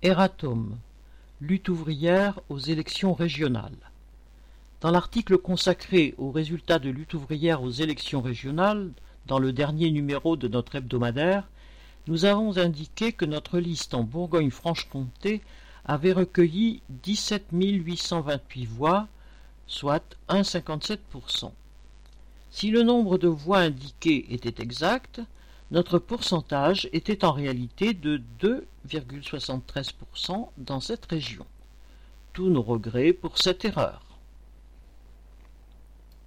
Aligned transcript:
Eratom, 0.00 0.78
lutte 1.40 1.68
ouvrière 1.68 2.38
aux 2.48 2.60
élections 2.60 3.14
régionales. 3.14 3.90
Dans 4.80 4.92
l'article 4.92 5.38
consacré 5.38 6.14
aux 6.18 6.30
résultats 6.30 6.78
de 6.78 6.88
lutte 6.88 7.14
ouvrière 7.14 7.64
aux 7.64 7.70
élections 7.72 8.20
régionales, 8.22 8.92
dans 9.26 9.40
le 9.40 9.52
dernier 9.52 9.90
numéro 9.90 10.36
de 10.36 10.46
notre 10.46 10.76
hebdomadaire, 10.76 11.48
nous 12.06 12.26
avons 12.26 12.58
indiqué 12.58 13.10
que 13.10 13.24
notre 13.24 13.58
liste 13.58 13.92
en 13.92 14.04
Bourgogne-Franche-Comté 14.04 15.40
avait 15.84 16.12
recueilli 16.12 16.80
17 17.02 17.46
828 17.50 18.66
voix, 18.66 19.08
soit 19.66 20.16
1,57%. 20.28 21.50
Si 22.52 22.70
le 22.70 22.84
nombre 22.84 23.18
de 23.18 23.26
voix 23.26 23.58
indiquées 23.58 24.32
était 24.32 24.62
exact, 24.62 25.20
notre 25.70 25.98
pourcentage 25.98 26.88
était 26.92 27.24
en 27.24 27.32
réalité 27.32 27.92
de 27.92 28.22
2,73% 28.40 30.48
dans 30.56 30.80
cette 30.80 31.04
région. 31.06 31.44
Tous 32.32 32.48
nos 32.48 32.62
regrets 32.62 33.12
pour 33.12 33.38
cette 33.38 33.64
erreur. 33.64 34.07